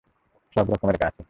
[0.55, 1.19] সব রকমের গাছে।